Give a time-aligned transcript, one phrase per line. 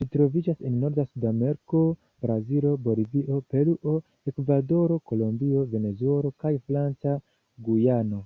[0.00, 1.82] Ĝi troviĝas en norda Sudameriko:
[2.26, 3.94] Brazilo, Bolivio, Peruo,
[4.32, 7.18] Ekvadoro, Kolombio, Venezuelo, kaj Franca
[7.68, 8.24] Gujano.